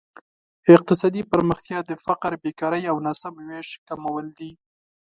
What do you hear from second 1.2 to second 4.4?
پرمختیا د فقر، بېکارۍ او ناسم ویش کمول